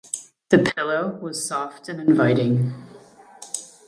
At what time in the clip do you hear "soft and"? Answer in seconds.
1.45-2.01